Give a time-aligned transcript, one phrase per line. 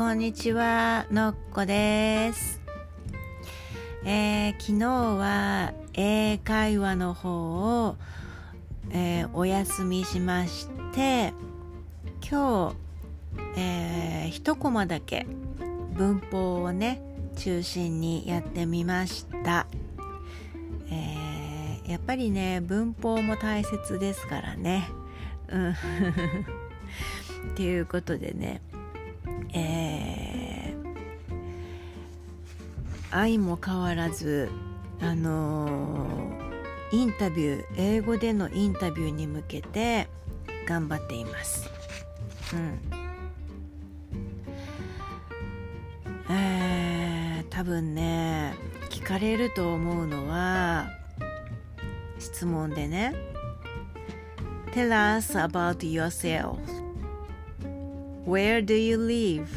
[0.00, 2.62] こんにちは、のっこです。
[4.02, 7.96] えー昨日は英会話の方を、
[8.92, 11.34] えーお休みしまして、
[12.26, 15.26] 今日、えー一コマだけ
[15.92, 17.02] 文法をね、
[17.36, 19.66] 中心にやってみました。
[20.90, 24.88] えーやっぱりね、文法も大切ですからね。
[25.48, 25.70] うん。
[27.52, 28.62] っていうことでね、
[29.54, 30.80] えー
[33.12, 34.48] 愛も変わらず
[35.00, 40.08] あのーインタビュー英語でのインタビューに向けて
[40.66, 41.70] 頑張っています。
[42.52, 42.80] うん。
[46.28, 48.54] えー多分ね
[48.88, 50.88] 聞かれると思うのは
[52.18, 53.14] 質問でね
[54.72, 56.56] Tell us about yourself
[58.25, 59.49] Where do you live?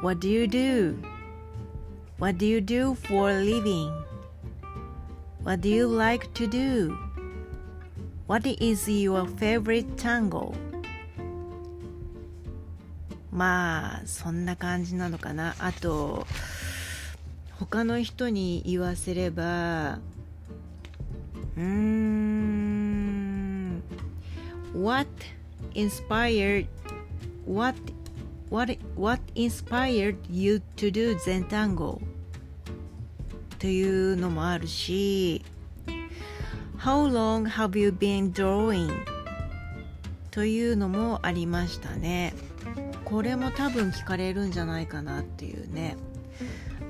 [0.00, 0.98] What do you do?
[2.18, 3.92] What do you do for a living?
[5.42, 6.98] What do you like to do?
[8.26, 10.54] What is your favorite tango?
[13.36, 16.26] まあそんな感じなのかなあと
[17.60, 19.98] 他の人に言わせれば
[21.56, 23.82] うーん
[24.74, 25.06] What
[25.74, 26.66] inspired
[27.45, 27.75] what
[28.49, 31.99] what what inspired you to do Zentango
[33.59, 35.43] というのもあるし
[36.77, 38.89] How long have you been drawing
[40.31, 42.33] というのもありましたね
[43.05, 45.97] これも多分聞かれるんじゃないかなっていうね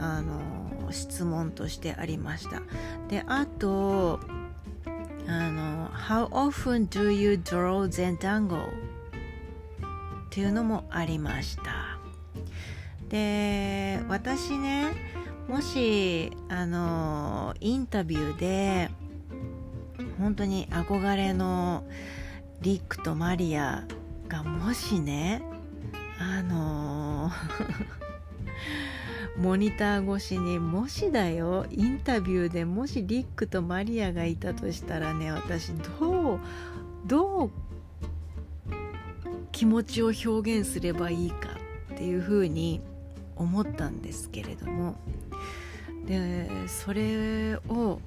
[0.00, 2.62] あの質問としてありました
[3.08, 4.20] であと
[5.26, 8.95] あの How often do you draw Zentango?
[10.26, 11.98] っていうのもありました。
[13.08, 14.92] で私ね
[15.48, 18.90] もしあのインタビューで
[20.18, 21.84] 本当に憧れの
[22.62, 23.84] リックとマリア
[24.28, 25.42] がもしね
[26.18, 27.30] あの
[29.38, 36.40] モニター越しにもしだよインタビューでもしリックとマリアがいたとしたらね私どう
[37.06, 37.50] どう
[39.56, 41.48] 気持ちを表現すればいいか
[41.94, 42.82] っていうふうに
[43.36, 44.96] 思ったんですけれども
[46.06, 48.00] でそれを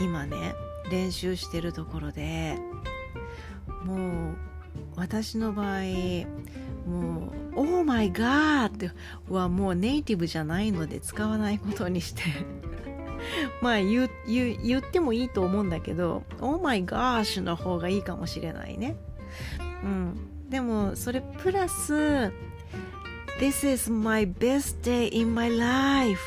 [0.00, 0.52] 今ね
[0.90, 2.58] 練習してるところで
[3.84, 4.34] もう
[4.96, 5.82] 私の場合
[6.88, 8.90] もう「オーマイガー!」って
[9.28, 12.22] はもうネイティブじゃないので使わないことにして
[13.62, 18.96] まあ言言言ってもいいと思うんだけど「オーマイガーシュ」の方がいいかもしれないね。
[19.84, 22.32] うん、でもそれプラス
[23.38, 26.20] 「This is my best day in my life」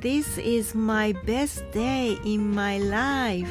[0.00, 3.48] This is my best day in my life.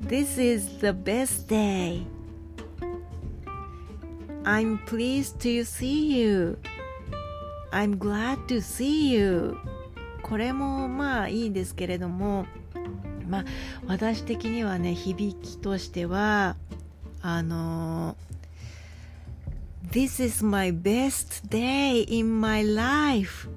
[0.00, 2.04] This is the best day.
[4.44, 6.58] I'm pleased to see you.
[7.70, 9.56] I'm glad to see you.
[10.22, 12.46] これもまあいいんですけれども、
[13.34, 13.44] まあ
[13.86, 16.56] 私的にはね、響きとしては、
[17.20, 18.16] あの、
[19.90, 23.48] This is my best day in my life.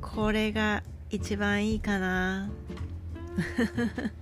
[0.00, 2.50] これが一番いいかな。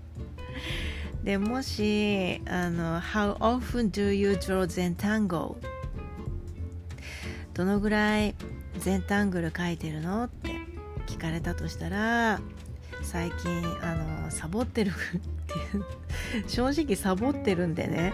[1.25, 5.57] でもしあの「How often do you draw Zentangle?」
[7.53, 8.35] どのぐらい
[8.79, 10.25] ゼンタングル書いてるの？
[10.25, 10.49] って
[11.07, 12.41] 聞かれたとしたら
[13.03, 14.93] 最近あのサボってる っ
[15.47, 15.85] ていう
[16.49, 18.13] 正直サボってるんでね。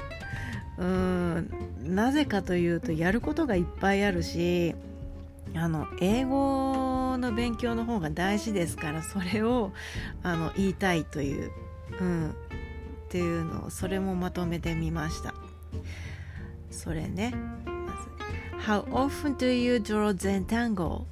[0.78, 1.50] うん
[1.84, 4.74] なぜかというとやることがいっぱいあるし
[5.54, 9.72] あの英語の勉強の方が大事ですからそれを
[10.22, 11.50] あの言いたいという、
[11.98, 12.32] うん、っ
[13.08, 15.34] ていうのをそれもまとめてみました。
[16.70, 17.32] それね
[17.64, 17.92] ま
[18.60, 21.04] ず How often do you draw Zentangle?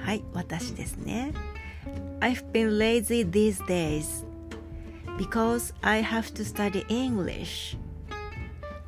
[0.00, 1.32] はい私ですね。
[2.21, 4.23] I've been lazy these days
[5.17, 7.77] because I have to study English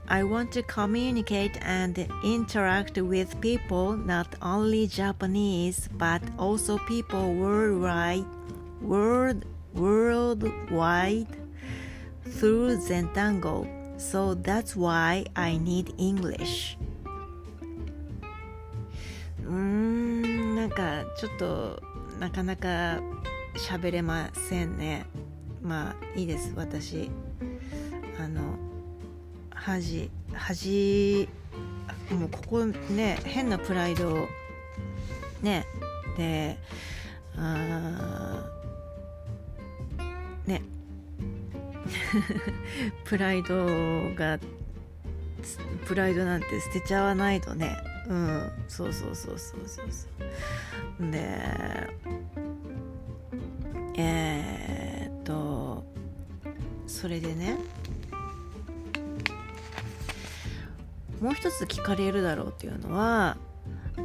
[0.10, 8.24] I want to communicate and interact with people not only Japanese but also people worldwide
[8.82, 9.44] world
[9.74, 11.28] worldwide
[12.24, 13.68] through Zentango.
[14.00, 16.78] So that's why I need English.
[19.44, 21.82] うーん、なんかちょっと
[22.23, 23.01] なかなか
[23.57, 25.07] 喋れませんね。
[25.61, 27.11] まあいいです、私。
[28.17, 28.57] あの、
[29.53, 31.29] 恥恥
[32.13, 34.29] もうここね変なプライド
[35.43, 35.67] ね
[36.17, 36.57] で
[37.37, 38.45] あ
[40.47, 40.63] ね
[43.05, 43.67] プライド
[44.15, 44.39] が
[45.87, 47.77] プライドなんて捨てちゃわないとね
[48.13, 48.53] うん。
[48.69, 50.07] そうそうそうそうそうそ
[51.05, 51.11] う。
[51.11, 51.89] で
[53.97, 55.85] えー、っと
[56.87, 57.57] それでね
[61.21, 63.37] もう一つ聞かれるだろうっていうのは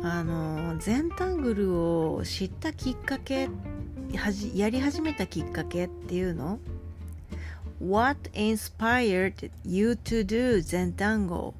[0.04, 3.50] あの全タングルを知ったきっかけ
[4.16, 6.60] はじやり始めたきっかけっていうの
[7.82, 11.54] ？What inspired you to do 全単語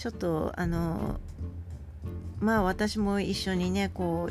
[0.00, 1.20] ちょっとあの
[2.38, 4.30] まあ私も一緒にねこ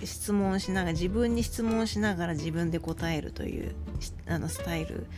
[0.00, 3.74] う質問しながら自分に質問しながら自分で答えるという
[4.28, 5.08] あのスタイル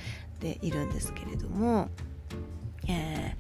[0.41, 1.91] でいるんですけれども、
[2.89, 3.37] え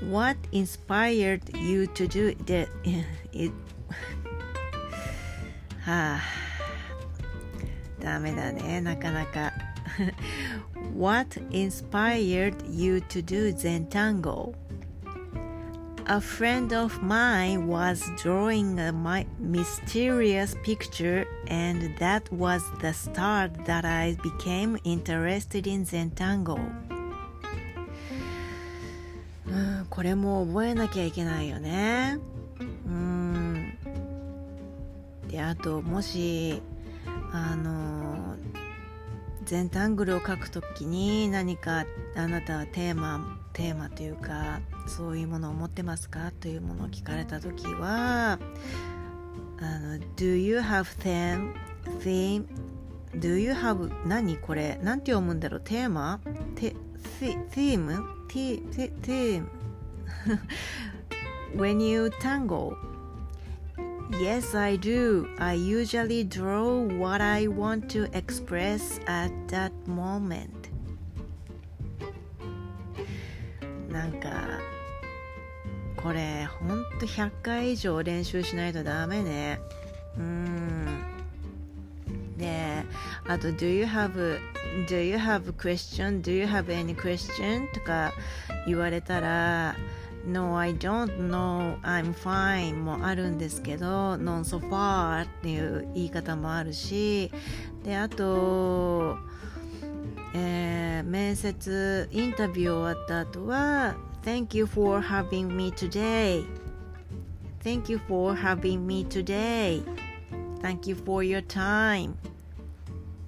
[0.00, 2.66] ー、What inspired you to do that?
[3.32, 3.52] It
[5.86, 6.20] はあ
[8.00, 9.52] ダメだねなかなか
[10.98, 14.52] What inspired you to do Zentango?
[16.06, 18.92] A friend of mine was drawing a
[19.38, 26.58] mysterious picture, and that was the start that I became interested in Zentango.
[29.46, 32.18] うんこれも覚えなきゃいけないよね。
[32.86, 33.78] うん
[35.28, 36.62] であともし
[37.32, 38.36] あの
[39.44, 41.84] 全タングルを書くときに何か
[42.16, 48.38] あなたはテーマテーマというかそういうものを持ってますかというものを聞かれたときは
[49.60, 51.52] あの Do you have theme?
[52.00, 52.46] theme?
[53.16, 56.20] Do you have 何これなんて読むんだろうテーマ
[56.56, 56.74] テ
[57.20, 58.02] theme?
[58.28, 59.46] theme?
[61.54, 62.76] When you tangle
[64.20, 65.26] Yes, I do.
[65.38, 70.61] I usually draw what I want to express at that moment.
[73.92, 74.30] なんか
[75.96, 79.60] これほんと100回以上練習しないとダメね
[80.18, 81.02] うん
[82.36, 82.84] で
[83.28, 84.38] あと Do you have
[84.88, 86.22] Do you have question?
[86.22, 87.70] Do you have any question?
[87.72, 88.12] とか
[88.66, 89.76] 言われたら
[90.26, 97.30] No, I don't know, I'm fine もあるんですけど Non so far っていう言い方もあるし
[97.84, 99.18] であと、
[100.34, 106.44] えー、面接インタビュー終わった後は Thank you for having me today
[107.62, 109.82] Thank you for having me today
[110.60, 112.14] Thank you for your time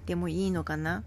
[0.07, 1.03] でもいいのかな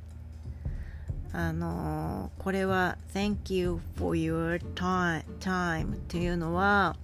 [1.33, 6.95] あのこれは Thank you for your time, time っていうのは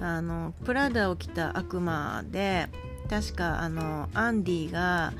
[0.00, 2.68] あのプラダを着た悪魔で
[3.08, 5.12] 確かあのアンディが、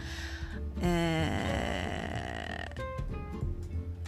[0.81, 2.09] えー、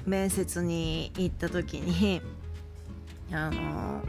[0.07, 2.21] 面接に行った時に
[3.33, 4.03] あの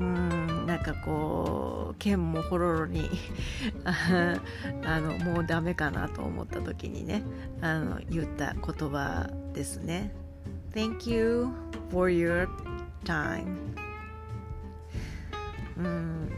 [0.00, 3.10] うんなんかこう剣もほろろに
[3.84, 7.22] あのもうダメかなと思った時にね
[7.60, 10.14] あの言った言葉ですね。
[10.72, 11.48] Thank you
[11.90, 12.48] for your
[13.04, 13.56] time.
[15.76, 16.30] うん。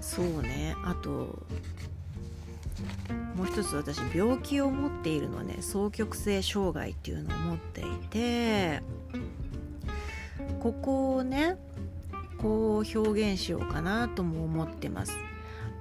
[0.00, 0.74] そうね。
[0.84, 1.42] あと
[3.38, 8.82] もう一つ私病気を持っているのね双極性障害っていうのを持っていて
[10.58, 11.56] ここをね
[12.38, 15.16] こう表現しようかなとも思ってます。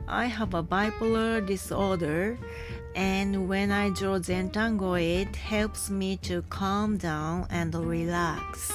[0.06, 2.38] I have a bipolar disorder
[2.96, 8.74] and when I draw Zentango it helps me to calm down and relax.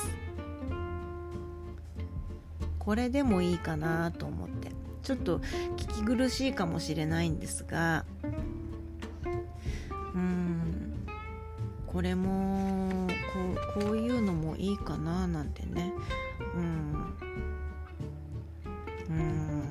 [2.80, 4.72] これでもいいかなと思って。
[5.04, 8.04] ちょっと聞き苦しいかもしれないんですが
[11.92, 13.40] これもこ
[13.78, 15.92] うこういうのもいいかななんてね。
[16.54, 17.14] うん。
[19.10, 19.62] うん。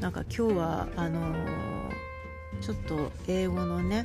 [0.00, 1.44] なんか今日はあのー、
[2.60, 4.04] ちょっと英語のね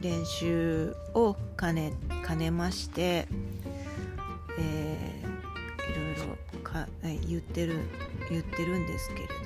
[0.00, 1.94] 練習を兼ね
[2.24, 3.26] 兼ねまして、
[4.56, 7.80] えー、いろいろか言ってる
[8.30, 9.38] 言ってるんですけれども。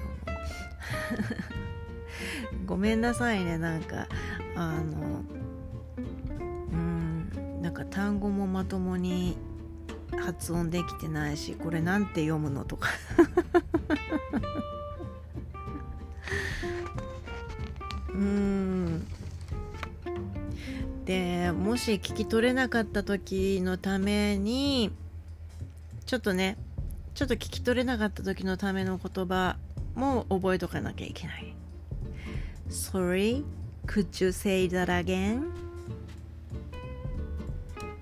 [2.66, 4.09] ごめんなさいねなんか
[4.54, 5.23] あの
[6.73, 9.37] うんなんか単語もまともに
[10.19, 12.90] 発音できてないしこれなんて読むのとか。
[18.14, 19.07] うん。
[21.04, 24.92] でもし聞き取れなかった時のために
[26.07, 26.57] ちょっとね
[27.14, 29.57] ちょっと聞き取れなかった時のための言葉
[29.95, 31.54] も覚えとかなきゃいけない。
[32.73, 33.45] Sorry,
[33.87, 35.52] could you say that again?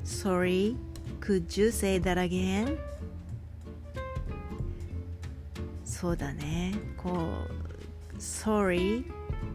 [0.04, 0.76] Sorry,
[1.18, 2.78] could you say that again?
[5.84, 7.10] そうだねこ
[8.14, 9.04] う Sorry,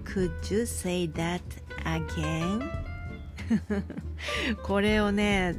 [0.03, 1.41] could you say that
[1.85, 2.69] again?
[4.63, 5.55] これをね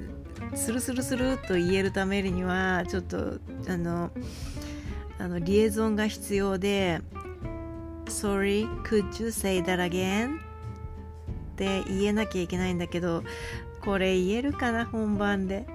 [0.55, 4.11] スルスルスルと言えるためにはちょっとあの
[5.19, 7.01] あのリエゾンが必要で
[8.17, 10.39] Sorry, could you say that again?
[10.39, 10.41] っ
[11.57, 13.23] て言えなきゃいけないんだけど
[13.83, 15.67] これ言えるかな本番で。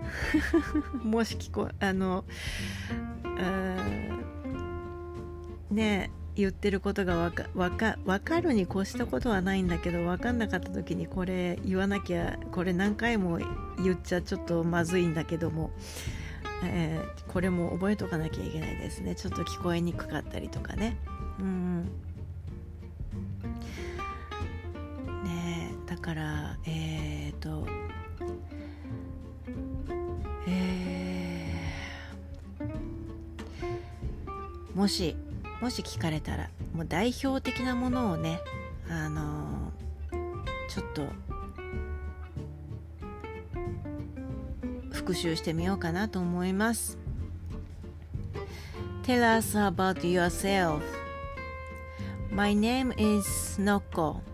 [1.06, 2.26] もし聞こあの
[5.70, 13.38] ね言ってることがわかわか分かるに越したことはないんだけど分かんなかった時にこれ言わなきゃこれ何回も
[13.84, 15.70] 言っちゃちょっとまずいんだけども、
[16.64, 19.14] えー、これも覚えとかなきゃいけないですね。
[19.14, 20.98] ちょっと聞こえにくかったりとかね。
[21.40, 21.92] うん。
[26.02, 27.68] からえっ、ー、と
[30.48, 35.16] えー、もし
[35.62, 38.40] もし聞かれたらもう代表的なものをね
[38.90, 39.72] あの
[40.68, 41.08] ちょっと
[44.92, 46.98] 復習してみようかなと思います。
[49.04, 50.82] Tell us about yourself.
[52.32, 54.31] My name is Noko.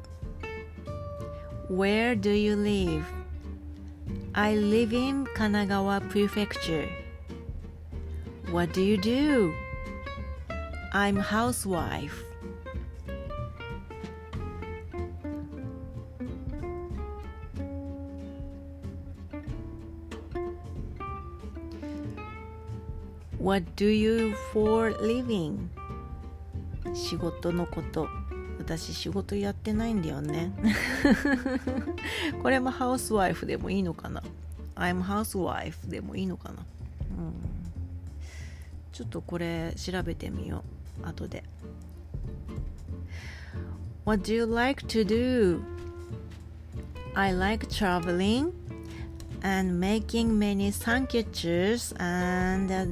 [1.69, 3.07] Where do you live?
[4.35, 6.89] I live in Kanagawa Prefecture
[8.51, 9.55] What do you do?
[10.93, 12.23] I'm housewife.
[23.39, 25.71] What do you for living?
[26.95, 28.07] 仕事のこと
[28.68, 30.52] 私仕事やってないんだよね
[32.44, 34.22] これもハウスワイフでもいいのかな
[34.76, 36.56] I'm housewife でもいいのかな
[37.18, 37.34] うん
[38.92, 40.66] ちょっとこれ調べてみよ
[41.02, 41.46] う後で
[44.04, 45.62] What do you like to do?
[47.14, 48.52] I like traveling
[49.44, 52.86] and making many sandwiches and uh,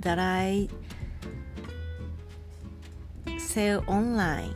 [0.00, 0.68] that I
[3.38, 4.54] sell online.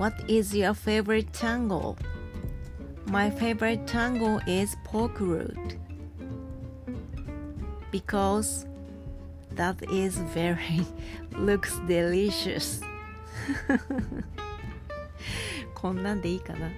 [0.00, 1.94] What is your favorite tango?
[3.04, 5.76] My favorite tango is pork root
[7.90, 8.64] because
[9.56, 10.86] That is very
[11.36, 12.82] looks delicious
[15.74, 16.70] こんなんでいいかな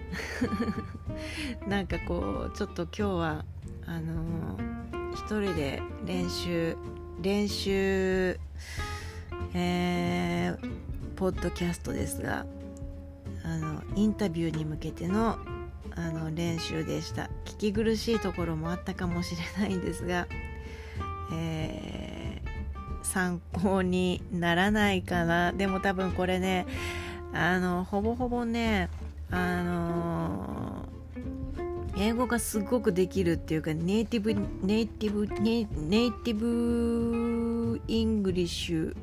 [1.68, 3.44] なんかこうちょっと今日は
[3.86, 6.76] あのー、一人で練習
[7.20, 8.36] 練習
[9.54, 10.70] えー、
[11.14, 12.46] ポッドキャストですが
[13.44, 15.38] あのインタビューに向けての
[15.94, 17.28] あの練習でした。
[17.44, 20.26] 聞き苦しいところもあったかもしれないんですが、
[21.32, 22.22] えー
[23.02, 25.52] 参考にならないかな。
[25.52, 26.66] でも多分これね
[27.32, 28.88] あのほぼほぼね
[29.30, 30.88] あの
[31.96, 34.34] 英語がすごくできるっていうかネイティブ
[34.66, 38.94] ネイティブネイティブイングリッシュっ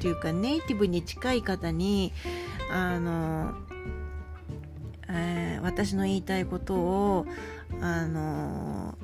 [0.00, 2.12] ていうかネイティブに近い方に
[2.70, 3.54] あの、
[5.08, 7.26] えー、私の言いたいことを
[7.80, 8.96] あの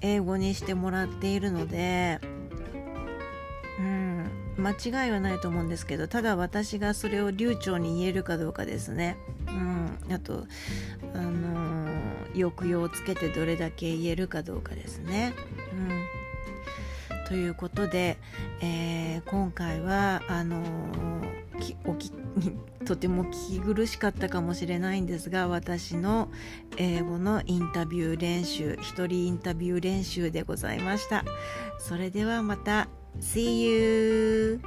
[0.00, 2.20] 英語にしてもらっているので
[3.78, 9.16] うん間違いはないと思うんですけどただ私がそれを流暢に言えるかどうかですね。
[9.48, 10.46] うんあと
[11.14, 11.88] あの、
[12.34, 15.32] 抑揚をつけてどれだけ言えるかどうかですね。
[15.72, 17.26] うん。
[17.26, 18.18] ということで、
[18.60, 21.39] えー、今回はあのー、
[21.84, 22.12] おき
[22.86, 26.28] とても聞き苦しかったかもしれないんですが私の
[26.76, 31.24] 英語のインタビュー練習一人インタビュー練習でございました
[31.78, 32.88] それではまた
[33.20, 34.60] See you!